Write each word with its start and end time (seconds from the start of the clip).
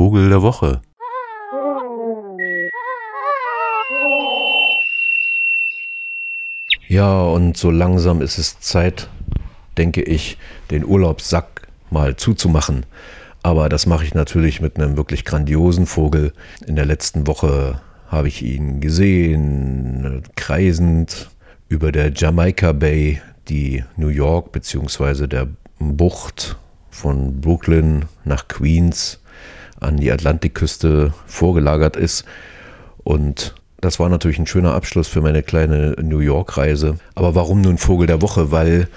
Vogel 0.00 0.30
der 0.30 0.40
Woche. 0.40 0.80
Ja, 6.88 7.20
und 7.24 7.58
so 7.58 7.70
langsam 7.70 8.22
ist 8.22 8.38
es 8.38 8.60
Zeit, 8.60 9.10
denke 9.76 10.00
ich, 10.00 10.38
den 10.70 10.86
Urlaubssack 10.86 11.68
mal 11.90 12.16
zuzumachen. 12.16 12.86
Aber 13.42 13.68
das 13.68 13.84
mache 13.84 14.06
ich 14.06 14.14
natürlich 14.14 14.62
mit 14.62 14.78
einem 14.78 14.96
wirklich 14.96 15.26
grandiosen 15.26 15.84
Vogel. 15.84 16.32
In 16.66 16.76
der 16.76 16.86
letzten 16.86 17.26
Woche 17.26 17.82
habe 18.08 18.28
ich 18.28 18.40
ihn 18.40 18.80
gesehen, 18.80 20.22
kreisend 20.34 21.28
über 21.68 21.92
der 21.92 22.10
Jamaica 22.10 22.72
Bay, 22.72 23.20
die 23.50 23.84
New 23.98 24.08
York 24.08 24.52
bzw. 24.52 25.26
der 25.26 25.46
Bucht 25.78 26.56
von 26.88 27.42
Brooklyn 27.42 28.06
nach 28.24 28.48
Queens 28.48 29.20
an 29.80 29.96
die 29.96 30.12
Atlantikküste 30.12 31.12
vorgelagert 31.26 31.96
ist. 31.96 32.24
Und 33.02 33.54
das 33.80 33.98
war 33.98 34.10
natürlich 34.10 34.38
ein 34.38 34.46
schöner 34.46 34.74
Abschluss 34.74 35.08
für 35.08 35.22
meine 35.22 35.42
kleine 35.42 35.96
New 36.02 36.18
York-Reise. 36.18 36.98
Aber 37.14 37.34
warum 37.34 37.62
nun 37.62 37.78
Vogel 37.78 38.06
der 38.06 38.20
Woche? 38.20 38.52
Weil 38.52 38.88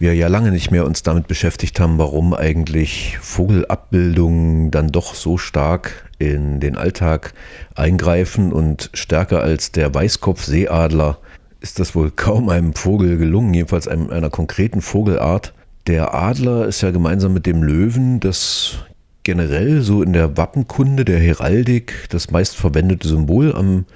wir 0.00 0.14
ja 0.14 0.26
lange 0.26 0.50
nicht 0.50 0.72
mehr 0.72 0.84
uns 0.84 1.04
damit 1.04 1.28
beschäftigt 1.28 1.78
haben, 1.78 1.98
warum 1.98 2.34
eigentlich 2.34 3.18
Vogelabbildungen 3.20 4.72
dann 4.72 4.88
doch 4.88 5.14
so 5.14 5.38
stark 5.38 6.10
in 6.18 6.58
den 6.58 6.76
Alltag 6.76 7.34
eingreifen 7.76 8.52
und 8.52 8.90
stärker 8.94 9.42
als 9.42 9.70
der 9.70 9.94
Weißkopfseeadler 9.94 11.18
ist 11.60 11.78
das 11.78 11.94
wohl 11.94 12.10
kaum 12.10 12.48
einem 12.48 12.74
Vogel 12.74 13.18
gelungen, 13.18 13.54
jedenfalls 13.54 13.86
einem, 13.86 14.10
einer 14.10 14.30
konkreten 14.30 14.82
Vogelart. 14.82 15.54
Der 15.86 16.14
Adler 16.14 16.66
ist 16.66 16.80
ja 16.80 16.90
gemeinsam 16.90 17.32
mit 17.32 17.46
dem 17.46 17.62
Löwen 17.62 18.18
das 18.18 18.78
generell 19.24 19.82
so 19.82 20.02
in 20.02 20.12
der 20.12 20.36
Wappenkunde 20.36 21.04
der 21.04 21.18
Heraldik 21.18 22.06
das 22.10 22.30
meistverwendete 22.30 23.08
Symbol 23.08 23.54
am 23.54 23.86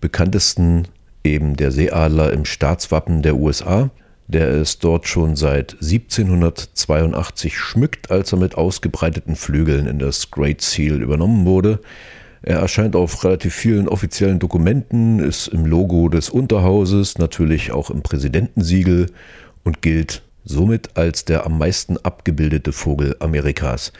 bekanntesten 0.00 0.88
eben 1.24 1.56
der 1.56 1.70
Seeadler 1.70 2.32
im 2.32 2.44
Staatswappen 2.44 3.22
der 3.22 3.36
USA, 3.36 3.90
der 4.26 4.48
es 4.48 4.78
dort 4.78 5.08
schon 5.08 5.36
seit 5.36 5.74
1782 5.74 7.56
schmückt, 7.56 8.10
als 8.10 8.32
er 8.32 8.38
mit 8.38 8.56
ausgebreiteten 8.56 9.36
Flügeln 9.36 9.86
in 9.86 9.98
das 9.98 10.30
Great 10.30 10.60
Seal 10.60 11.02
übernommen 11.02 11.46
wurde. 11.46 11.80
Er 12.42 12.58
erscheint 12.58 12.94
auf 12.94 13.24
relativ 13.24 13.54
vielen 13.54 13.88
offiziellen 13.88 14.38
Dokumenten, 14.38 15.18
ist 15.18 15.48
im 15.48 15.66
Logo 15.66 16.08
des 16.08 16.30
Unterhauses, 16.30 17.18
natürlich 17.18 17.72
auch 17.72 17.90
im 17.90 18.02
Präsidentensiegel 18.02 19.06
und 19.64 19.82
gilt 19.82 20.22
somit 20.48 20.96
als 20.96 21.24
der 21.24 21.46
am 21.46 21.58
meisten 21.58 21.96
abgebildete 21.98 22.72
Vogel 22.72 23.16
Amerikas. 23.20 23.92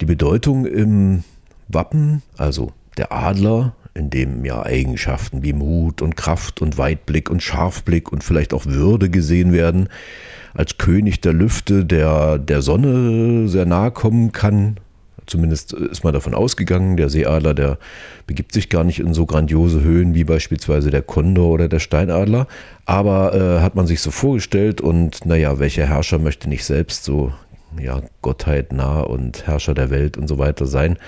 Die 0.00 0.06
Bedeutung 0.06 0.66
im 0.66 1.24
Wappen, 1.68 2.22
also 2.36 2.72
der 2.96 3.12
Adler, 3.12 3.74
in 3.94 4.10
dem 4.10 4.44
ja 4.44 4.62
Eigenschaften 4.62 5.42
wie 5.42 5.52
Mut 5.52 6.02
und 6.02 6.16
Kraft 6.16 6.60
und 6.62 6.78
Weitblick 6.78 7.30
und 7.30 7.42
Scharfblick 7.42 8.12
und 8.12 8.22
vielleicht 8.22 8.54
auch 8.54 8.66
Würde 8.66 9.10
gesehen 9.10 9.52
werden, 9.52 9.88
als 10.54 10.78
König 10.78 11.20
der 11.20 11.32
Lüfte, 11.32 11.84
der 11.84 12.38
der 12.38 12.62
Sonne 12.62 13.48
sehr 13.48 13.66
nahe 13.66 13.90
kommen 13.90 14.32
kann. 14.32 14.78
Zumindest 15.26 15.72
ist 15.72 16.04
man 16.04 16.12
davon 16.12 16.34
ausgegangen, 16.34 16.96
der 16.96 17.08
Seeadler, 17.08 17.54
der 17.54 17.78
begibt 18.26 18.52
sich 18.52 18.68
gar 18.68 18.84
nicht 18.84 19.00
in 19.00 19.14
so 19.14 19.26
grandiose 19.26 19.82
Höhen 19.82 20.14
wie 20.14 20.24
beispielsweise 20.24 20.90
der 20.90 21.02
Kondor 21.02 21.50
oder 21.50 21.68
der 21.68 21.80
Steinadler. 21.80 22.46
Aber 22.84 23.34
äh, 23.34 23.60
hat 23.60 23.74
man 23.74 23.86
sich 23.86 24.00
so 24.00 24.10
vorgestellt 24.10 24.80
und 24.80 25.26
naja, 25.26 25.58
welcher 25.58 25.86
Herrscher 25.86 26.18
möchte 26.18 26.48
nicht 26.48 26.64
selbst 26.64 27.04
so 27.04 27.32
ja, 27.80 28.00
Gottheit 28.22 28.72
nah 28.72 29.00
und 29.00 29.46
Herrscher 29.46 29.74
der 29.74 29.90
Welt 29.90 30.16
und 30.16 30.28
so 30.28 30.38
weiter 30.38 30.66
sein. 30.66 30.98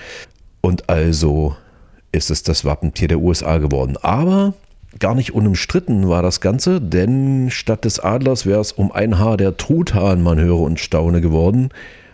Und 0.61 0.89
also 0.89 1.55
ist 2.11 2.31
es 2.31 2.43
das 2.43 2.65
Wappentier 2.65 3.07
der 3.07 3.19
USA 3.19 3.57
geworden. 3.57 3.97
Aber 4.01 4.53
gar 4.97 5.15
nicht 5.15 5.33
unumstritten 5.33 6.09
war 6.09 6.21
das 6.21 6.41
Ganze, 6.41 6.81
denn 6.81 7.49
statt 7.51 7.85
des 7.85 7.99
Adlers 7.99 8.45
wäre 8.45 8.61
es 8.61 8.71
um 8.71 8.91
ein 8.91 9.19
Haar 9.19 9.37
der 9.37 9.57
Truthahn, 9.57 10.21
man 10.21 10.39
höre 10.39 10.59
und 10.59 10.79
staune 10.79 11.21
geworden. 11.21 11.69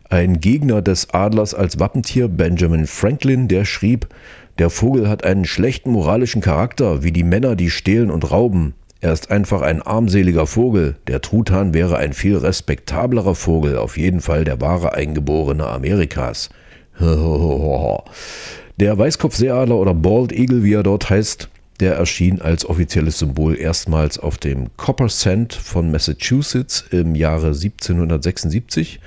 Ein 0.10 0.40
Gegner 0.40 0.82
des 0.82 1.10
Adlers 1.12 1.54
als 1.54 1.80
Wappentier, 1.80 2.28
Benjamin 2.28 2.86
Franklin, 2.86 3.48
der 3.48 3.66
schrieb, 3.66 4.08
der 4.60 4.70
Vogel 4.70 5.10
hat 5.10 5.26
einen 5.26 5.46
schlechten 5.46 5.92
moralischen 5.92 6.42
Charakter, 6.42 7.04
wie 7.04 7.12
die 7.12 7.24
Männer, 7.24 7.56
die 7.56 7.70
stehlen 7.70 8.10
und 8.10 8.32
rauben. 8.32 8.74
Er 9.02 9.12
ist 9.12 9.30
einfach 9.30 9.62
ein 9.62 9.82
armseliger 9.82 10.48
Vogel. 10.48 10.96
Der 11.08 11.22
Truthahn 11.22 11.74
wäre 11.74 11.98
ein 11.98 12.14
viel 12.14 12.38
respektablerer 12.38 13.36
Vogel, 13.36 13.78
auf 13.78 13.98
jeden 13.98 14.22
Fall 14.22 14.46
der 14.46 14.62
wahre 14.62 14.94
Eingeborene 14.94 15.68
Amerikas. 15.68 16.50
Der 18.78 18.98
Weißkopfseeadler 18.98 19.76
oder 19.76 19.94
Bald 19.94 20.34
Eagle, 20.34 20.64
wie 20.64 20.74
er 20.74 20.84
dort 20.84 21.10
heißt, 21.10 21.50
der 21.80 21.96
erschien 21.96 22.42
als 22.42 22.66
offizielles 22.66 23.20
Symbol 23.20 23.58
erstmals 23.58 24.20
auf 24.20 24.38
dem 24.38 24.68
Copper 24.76 25.08
Cent 25.08 25.54
von 25.54 25.92
Massachusetts 25.92 26.86
im 26.92 27.16
Jahre 27.16 27.48
1776. 27.48 29.00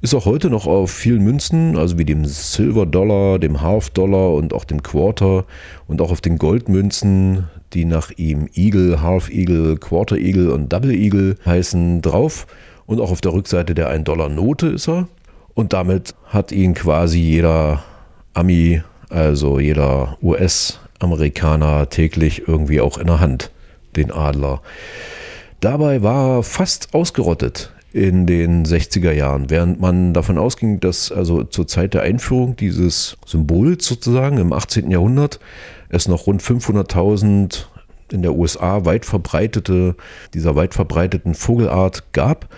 Ist 0.00 0.14
auch 0.14 0.26
heute 0.26 0.48
noch 0.48 0.66
auf 0.66 0.92
vielen 0.92 1.24
Münzen, 1.24 1.76
also 1.76 1.98
wie 1.98 2.04
dem 2.04 2.24
Silver 2.24 2.86
Dollar, 2.86 3.38
dem 3.38 3.60
Half 3.60 3.90
Dollar 3.90 4.34
und 4.34 4.52
auch 4.52 4.64
dem 4.64 4.82
Quarter 4.82 5.44
und 5.88 6.00
auch 6.00 6.12
auf 6.12 6.20
den 6.20 6.38
Goldmünzen, 6.38 7.48
die 7.72 7.84
nach 7.84 8.12
ihm 8.16 8.48
Eagle, 8.54 9.02
Half 9.02 9.28
Eagle, 9.28 9.76
Quarter 9.76 10.16
Eagle 10.16 10.50
und 10.50 10.72
Double 10.72 10.92
Eagle 10.92 11.36
heißen, 11.44 12.00
drauf. 12.00 12.46
Und 12.86 13.00
auch 13.00 13.10
auf 13.10 13.20
der 13.20 13.32
Rückseite 13.32 13.74
der 13.74 13.92
1-Dollar-Note 13.92 14.68
ist 14.68 14.88
er. 14.88 15.08
Und 15.54 15.72
damit 15.72 16.14
hat 16.26 16.52
ihn 16.52 16.74
quasi 16.74 17.18
jeder 17.18 17.82
Ami 18.34 18.82
also 19.10 19.58
jeder 19.58 20.18
US-Amerikaner 20.22 21.88
täglich 21.88 22.46
irgendwie 22.46 22.80
auch 22.80 22.98
in 22.98 23.06
der 23.06 23.20
Hand, 23.20 23.50
den 23.96 24.10
Adler. 24.10 24.60
Dabei 25.60 26.02
war 26.02 26.38
er 26.38 26.42
fast 26.42 26.94
ausgerottet 26.94 27.72
in 27.92 28.26
den 28.26 28.64
60er 28.66 29.12
Jahren, 29.12 29.50
während 29.50 29.80
man 29.80 30.12
davon 30.12 30.36
ausging, 30.38 30.80
dass 30.80 31.10
also 31.10 31.44
zur 31.44 31.66
Zeit 31.66 31.94
der 31.94 32.02
Einführung 32.02 32.56
dieses 32.56 33.16
Symbols 33.26 33.86
sozusagen 33.86 34.36
im 34.38 34.52
18. 34.52 34.90
Jahrhundert 34.90 35.40
es 35.88 36.06
noch 36.06 36.26
rund 36.26 36.42
500.000 36.42 37.64
in 38.12 38.20
der 38.22 38.34
USA 38.34 38.84
weit 38.84 39.06
verbreitete, 39.06 39.96
dieser 40.34 40.56
weit 40.56 40.74
verbreiteten 40.74 41.34
Vogelart 41.34 42.12
gab, 42.12 42.50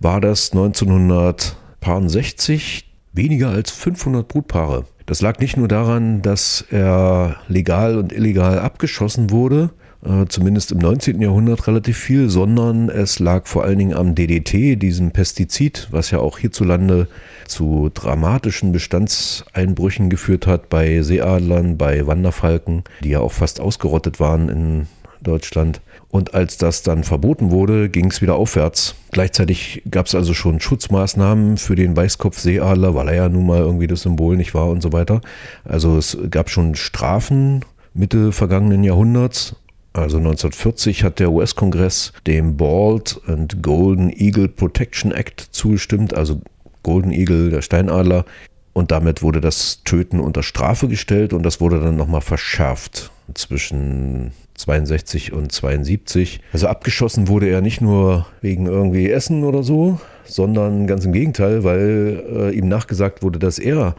war 0.00 0.20
das 0.20 0.50
1960 0.52 2.90
weniger 3.12 3.50
als 3.50 3.70
500 3.70 4.26
Brutpaare. 4.26 4.86
Das 5.06 5.22
lag 5.22 5.38
nicht 5.38 5.56
nur 5.56 5.68
daran, 5.68 6.20
dass 6.22 6.64
er 6.70 7.36
legal 7.48 7.96
und 7.96 8.12
illegal 8.12 8.58
abgeschossen 8.58 9.30
wurde, 9.30 9.70
äh, 10.04 10.26
zumindest 10.28 10.72
im 10.72 10.78
19. 10.78 11.20
Jahrhundert 11.20 11.66
relativ 11.66 11.98
viel, 11.98 12.28
sondern 12.28 12.88
es 12.88 13.18
lag 13.18 13.46
vor 13.46 13.64
allen 13.64 13.78
Dingen 13.78 13.94
am 13.94 14.14
DDT, 14.14 14.76
diesem 14.76 15.10
Pestizid, 15.10 15.88
was 15.90 16.10
ja 16.10 16.18
auch 16.20 16.38
hierzulande 16.38 17.08
zu 17.46 17.90
dramatischen 17.92 18.72
Bestandseinbrüchen 18.72 20.10
geführt 20.10 20.46
hat 20.46 20.68
bei 20.68 21.02
Seeadlern, 21.02 21.76
bei 21.76 22.06
Wanderfalken, 22.06 22.84
die 23.02 23.10
ja 23.10 23.20
auch 23.20 23.32
fast 23.32 23.60
ausgerottet 23.60 24.20
waren 24.20 24.48
in 24.48 24.86
Deutschland. 25.22 25.80
Und 26.10 26.32
als 26.32 26.56
das 26.56 26.82
dann 26.82 27.04
verboten 27.04 27.50
wurde, 27.50 27.88
ging 27.88 28.10
es 28.10 28.22
wieder 28.22 28.36
aufwärts. 28.36 28.94
Gleichzeitig 29.10 29.82
gab 29.90 30.06
es 30.06 30.14
also 30.14 30.32
schon 30.32 30.60
Schutzmaßnahmen 30.60 31.58
für 31.58 31.74
den 31.74 31.96
Weißkopfseeadler, 31.96 32.94
weil 32.94 33.08
er 33.08 33.14
ja 33.14 33.28
nun 33.28 33.46
mal 33.46 33.58
irgendwie 33.58 33.88
das 33.88 34.02
Symbol 34.02 34.36
nicht 34.36 34.54
war 34.54 34.68
und 34.68 34.80
so 34.80 34.92
weiter. 34.92 35.20
Also 35.64 35.98
es 35.98 36.16
gab 36.30 36.50
schon 36.50 36.76
Strafen 36.76 37.64
Mitte 37.94 38.32
vergangenen 38.32 38.84
Jahrhunderts. 38.84 39.56
Also 40.00 40.18
1940 40.18 41.04
hat 41.04 41.18
der 41.18 41.30
US-Kongress 41.32 42.12
dem 42.26 42.56
Bald 42.56 43.20
and 43.26 43.62
Golden 43.62 44.10
Eagle 44.10 44.48
Protection 44.48 45.12
Act 45.12 45.40
zugestimmt, 45.52 46.14
also 46.14 46.40
Golden 46.82 47.10
Eagle, 47.10 47.50
der 47.50 47.62
Steinadler. 47.62 48.24
Und 48.72 48.90
damit 48.90 49.22
wurde 49.22 49.40
das 49.40 49.82
Töten 49.84 50.20
unter 50.20 50.42
Strafe 50.42 50.88
gestellt 50.88 51.32
und 51.32 51.42
das 51.42 51.60
wurde 51.60 51.80
dann 51.80 51.96
nochmal 51.96 52.20
verschärft 52.20 53.10
zwischen 53.34 54.32
62 54.54 55.32
und 55.32 55.52
72. 55.52 56.40
Also 56.52 56.68
abgeschossen 56.68 57.28
wurde 57.28 57.48
er 57.48 57.60
nicht 57.60 57.80
nur 57.80 58.26
wegen 58.40 58.66
irgendwie 58.66 59.10
Essen 59.10 59.44
oder 59.44 59.62
so, 59.62 60.00
sondern 60.24 60.86
ganz 60.86 61.04
im 61.04 61.12
Gegenteil, 61.12 61.64
weil 61.64 62.22
äh, 62.30 62.56
ihm 62.56 62.68
nachgesagt 62.68 63.22
wurde, 63.22 63.38
dass 63.38 63.58
er 63.58 63.94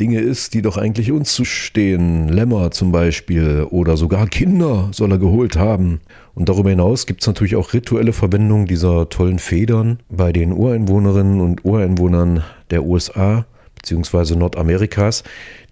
Dinge 0.00 0.20
ist, 0.20 0.54
die 0.54 0.62
doch 0.62 0.76
eigentlich 0.76 1.10
uns 1.10 1.34
zustehen. 1.34 2.28
Lämmer 2.28 2.70
zum 2.70 2.92
Beispiel 2.92 3.66
oder 3.68 3.96
sogar 3.96 4.26
Kinder 4.28 4.88
soll 4.92 5.12
er 5.12 5.18
geholt 5.18 5.56
haben. 5.56 6.00
Und 6.34 6.48
darüber 6.48 6.70
hinaus 6.70 7.06
gibt 7.06 7.22
es 7.22 7.26
natürlich 7.26 7.56
auch 7.56 7.72
rituelle 7.72 8.12
Verwendung 8.12 8.66
dieser 8.66 9.08
tollen 9.08 9.40
Federn 9.40 9.98
bei 10.08 10.32
den 10.32 10.52
Ureinwohnerinnen 10.52 11.40
und 11.40 11.64
Ureinwohnern 11.64 12.44
der 12.70 12.84
USA 12.84 13.44
beziehungsweise 13.74 14.36
Nordamerikas, 14.36 15.22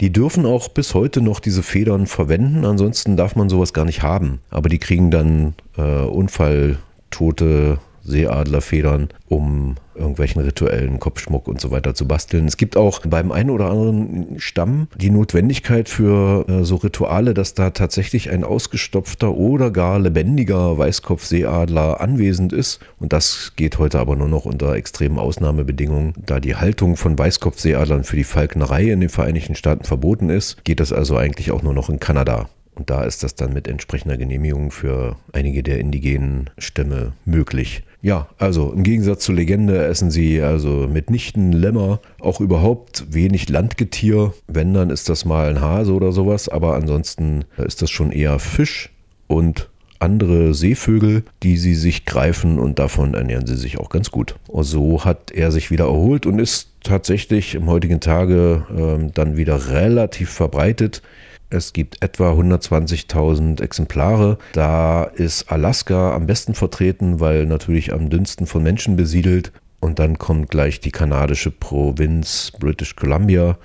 die 0.00 0.12
dürfen 0.12 0.46
auch 0.46 0.68
bis 0.68 0.94
heute 0.94 1.20
noch 1.20 1.40
diese 1.40 1.62
Federn 1.62 2.06
verwenden. 2.06 2.64
Ansonsten 2.64 3.16
darf 3.16 3.36
man 3.36 3.48
sowas 3.48 3.72
gar 3.72 3.84
nicht 3.84 4.02
haben. 4.02 4.40
Aber 4.48 4.68
die 4.68 4.78
kriegen 4.78 5.10
dann 5.10 5.54
äh, 5.76 5.82
Unfalltote 5.82 7.78
Seeadlerfedern, 8.06 9.08
um 9.28 9.76
irgendwelchen 9.94 10.42
rituellen 10.42 11.00
Kopfschmuck 11.00 11.48
und 11.48 11.60
so 11.60 11.70
weiter 11.70 11.94
zu 11.94 12.06
basteln. 12.06 12.46
Es 12.46 12.56
gibt 12.56 12.76
auch 12.76 13.00
beim 13.00 13.32
einen 13.32 13.50
oder 13.50 13.70
anderen 13.70 14.38
Stamm 14.38 14.88
die 14.96 15.10
Notwendigkeit 15.10 15.88
für 15.88 16.46
äh, 16.48 16.64
so 16.64 16.76
Rituale, 16.76 17.34
dass 17.34 17.54
da 17.54 17.70
tatsächlich 17.70 18.30
ein 18.30 18.44
ausgestopfter 18.44 19.34
oder 19.34 19.70
gar 19.70 19.98
lebendiger 19.98 20.76
Weißkopfseeadler 20.78 22.00
anwesend 22.00 22.52
ist. 22.52 22.80
Und 23.00 23.12
das 23.12 23.52
geht 23.56 23.78
heute 23.78 23.98
aber 23.98 24.16
nur 24.16 24.28
noch 24.28 24.44
unter 24.44 24.74
extremen 24.74 25.18
Ausnahmebedingungen. 25.18 26.14
Da 26.24 26.40
die 26.40 26.56
Haltung 26.56 26.96
von 26.96 27.18
Weißkopfseeadlern 27.18 28.04
für 28.04 28.16
die 28.16 28.24
Falknerei 28.24 28.90
in 28.90 29.00
den 29.00 29.08
Vereinigten 29.08 29.54
Staaten 29.54 29.84
verboten 29.84 30.30
ist, 30.30 30.64
geht 30.64 30.80
das 30.80 30.92
also 30.92 31.16
eigentlich 31.16 31.50
auch 31.50 31.62
nur 31.62 31.74
noch 31.74 31.88
in 31.88 32.00
Kanada. 32.00 32.48
Und 32.76 32.90
da 32.90 33.04
ist 33.04 33.22
das 33.22 33.34
dann 33.34 33.54
mit 33.54 33.68
entsprechender 33.68 34.18
Genehmigung 34.18 34.70
für 34.70 35.16
einige 35.32 35.62
der 35.62 35.80
indigenen 35.80 36.50
Stämme 36.58 37.14
möglich. 37.24 37.82
Ja, 38.06 38.28
also 38.38 38.70
im 38.70 38.84
Gegensatz 38.84 39.24
zur 39.24 39.34
Legende 39.34 39.84
essen 39.84 40.12
sie 40.12 40.40
also 40.40 40.86
mitnichten 40.86 41.50
Lämmer, 41.50 41.98
auch 42.20 42.40
überhaupt 42.40 43.04
wenig 43.12 43.48
Landgetier. 43.48 44.32
Wenn, 44.46 44.74
dann 44.74 44.90
ist 44.90 45.08
das 45.08 45.24
mal 45.24 45.48
ein 45.48 45.60
Hase 45.60 45.92
oder 45.92 46.12
sowas, 46.12 46.48
aber 46.48 46.76
ansonsten 46.76 47.46
ist 47.56 47.82
das 47.82 47.90
schon 47.90 48.12
eher 48.12 48.38
Fisch 48.38 48.90
und 49.26 49.68
andere 49.98 50.54
Seevögel, 50.54 51.24
die 51.42 51.56
sie 51.56 51.74
sich 51.74 52.04
greifen 52.04 52.60
und 52.60 52.78
davon 52.78 53.14
ernähren 53.14 53.48
sie 53.48 53.56
sich 53.56 53.76
auch 53.76 53.90
ganz 53.90 54.12
gut. 54.12 54.36
Und 54.46 54.62
so 54.62 55.04
hat 55.04 55.32
er 55.32 55.50
sich 55.50 55.72
wieder 55.72 55.86
erholt 55.86 56.26
und 56.26 56.38
ist 56.38 56.70
tatsächlich 56.84 57.56
im 57.56 57.66
heutigen 57.66 57.98
Tage 57.98 58.66
äh, 58.70 59.10
dann 59.14 59.36
wieder 59.36 59.70
relativ 59.70 60.30
verbreitet. 60.30 61.02
Es 61.48 61.72
gibt 61.72 62.02
etwa 62.02 62.32
120.000 62.32 63.62
Exemplare. 63.62 64.38
Da 64.52 65.04
ist 65.04 65.50
Alaska 65.50 66.14
am 66.14 66.26
besten 66.26 66.54
vertreten, 66.54 67.20
weil 67.20 67.46
natürlich 67.46 67.92
am 67.92 68.10
dünnsten 68.10 68.46
von 68.46 68.62
Menschen 68.62 68.96
besiedelt. 68.96 69.52
Und 69.78 69.98
dann 69.98 70.18
kommt 70.18 70.50
gleich 70.50 70.80
die 70.80 70.90
kanadische 70.90 71.52
Provinz 71.52 72.52
British 72.58 72.96
Columbia. 72.96 73.58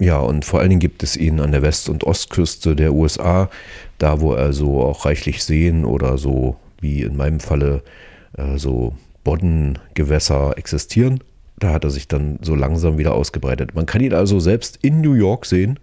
Ja, 0.00 0.18
und 0.18 0.44
vor 0.44 0.60
allen 0.60 0.70
Dingen 0.70 0.80
gibt 0.80 1.02
es 1.02 1.16
ihn 1.16 1.40
an 1.40 1.52
der 1.52 1.62
West- 1.62 1.88
und 1.88 2.04
Ostküste 2.04 2.74
der 2.74 2.94
USA, 2.94 3.50
da 3.98 4.20
wo 4.20 4.32
also 4.32 4.82
auch 4.82 5.04
reichlich 5.04 5.44
Seen 5.44 5.84
oder 5.84 6.16
so, 6.18 6.56
wie 6.80 7.02
in 7.02 7.16
meinem 7.16 7.38
Falle, 7.38 7.82
äh, 8.36 8.56
so 8.56 8.94
Boddengewässer 9.22 10.56
existieren. 10.56 11.20
Da 11.58 11.74
hat 11.74 11.84
er 11.84 11.90
sich 11.90 12.08
dann 12.08 12.38
so 12.40 12.54
langsam 12.54 12.96
wieder 12.96 13.14
ausgebreitet. 13.14 13.74
Man 13.74 13.84
kann 13.84 14.00
ihn 14.00 14.14
also 14.14 14.40
selbst 14.40 14.78
in 14.80 15.02
New 15.02 15.12
York 15.12 15.44
sehen. 15.44 15.78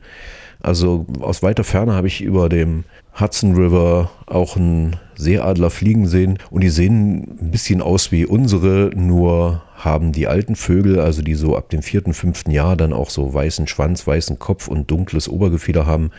Also 0.62 1.06
aus 1.21 1.44
weiter 1.44 1.63
Ferne 1.63 1.94
habe 1.94 2.07
ich 2.07 2.21
über 2.21 2.50
dem 2.50 2.83
Hudson 3.19 3.56
River 3.56 4.12
auch 4.25 4.56
einen 4.56 4.95
Seeadler 5.15 5.69
fliegen 5.69 6.07
sehen 6.07 6.38
und 6.51 6.62
die 6.62 6.69
sehen 6.69 7.38
ein 7.42 7.51
bisschen 7.51 7.81
aus 7.81 8.12
wie 8.12 8.25
unsere, 8.25 8.92
nur 8.95 9.63
haben 9.75 10.12
die 10.12 10.27
alten 10.27 10.56
Vögel, 10.56 11.00
also 11.00 11.21
die 11.21 11.36
so 11.36 11.56
ab 11.56 11.69
dem 11.69 11.81
vierten, 11.81 12.13
fünften 12.13 12.51
Jahr 12.51 12.75
dann 12.75 12.94
auch 12.94 13.09
so 13.09 13.33
weißen 13.33 13.68
Schwanz, 13.68 14.06
weißen 14.06 14.39
Kopf 14.39 14.68
und 14.68 14.89
dunkles 14.92 15.30
Obergefieder 15.30 15.86
haben, 15.86 16.12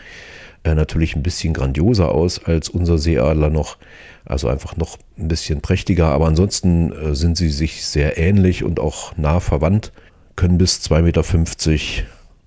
äh, 0.63 0.75
natürlich 0.75 1.15
ein 1.15 1.23
bisschen 1.23 1.53
grandioser 1.53 2.11
aus 2.11 2.43
als 2.43 2.69
unser 2.69 2.97
Seeadler 2.97 3.49
noch. 3.49 3.77
Also 4.25 4.47
einfach 4.47 4.75
noch 4.75 4.97
ein 5.17 5.27
bisschen 5.27 5.61
prächtiger, 5.61 6.07
aber 6.07 6.27
ansonsten 6.27 6.91
äh, 6.91 7.15
sind 7.15 7.37
sie 7.37 7.49
sich 7.49 7.85
sehr 7.85 8.17
ähnlich 8.17 8.63
und 8.63 8.79
auch 8.79 9.15
nah 9.17 9.39
verwandt, 9.39 9.91
können 10.35 10.57
bis 10.57 10.79
2,50 10.81 11.01
Meter 11.01 11.23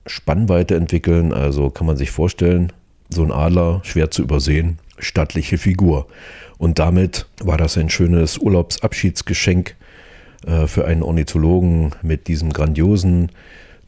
Spannweite 0.07 0.75
entwickeln. 0.75 1.33
Also 1.33 1.71
kann 1.71 1.87
man 1.87 1.97
sich 1.97 2.11
vorstellen, 2.11 2.73
so 3.09 3.23
ein 3.23 3.33
Adler, 3.33 3.81
schwer 3.85 4.11
zu 4.11 4.23
übersehen, 4.23 4.79
stattliche 4.99 5.59
Figur. 5.59 6.07
Und 6.59 6.79
damit 6.79 7.27
war 7.43 7.57
das 7.57 7.77
ein 7.77 7.91
schönes 7.91 8.39
Urlaubsabschiedsgeschenk 8.39 9.75
äh, 10.47 10.67
für 10.67 10.87
einen 10.87 11.03
Ornithologen 11.03 11.93
mit 12.03 12.29
diesem 12.29 12.53
grandiosen 12.53 13.31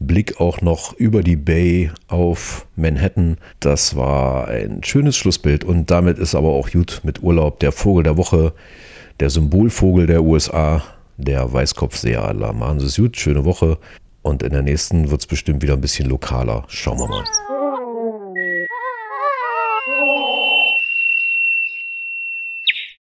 Blick 0.01 0.41
auch 0.41 0.61
noch 0.61 0.93
über 0.95 1.23
die 1.23 1.37
Bay 1.37 1.91
auf 2.09 2.67
Manhattan. 2.77 3.39
Das 3.61 3.97
war 3.97 4.49
ein 4.49 4.83
schönes 4.83 5.17
Schlussbild 5.17 5.65
und 5.65 5.91
damit 5.91 6.19
ist 6.19 6.35
aber 6.35 6.49
auch 6.49 6.71
gut 6.71 7.01
mit 7.05 7.23
Urlaub 7.23 7.61
der 7.61 7.73
Vogel 7.73 8.03
der 8.03 8.17
Woche, 8.17 8.53
der 9.21 9.31
Symbolvogel 9.31 10.07
der 10.07 10.23
USA, 10.23 10.83
der 11.17 11.53
Weißkopfseeadler. 11.53 12.53
Machen 12.53 12.81
Sie 12.81 12.87
es 12.87 12.97
gut, 12.97 13.17
schöne 13.17 13.45
Woche. 13.45 13.79
Und 14.25 14.43
in 14.43 14.53
der 14.53 14.63
nächsten 14.63 15.11
wird 15.11 15.21
es 15.21 15.27
bestimmt 15.27 15.63
wieder 15.63 15.75
ein 15.75 15.83
bisschen 15.83 16.09
lokaler. 16.09 16.65
Schauen 16.69 16.99
wir 16.99 17.07
mal. 17.07 17.25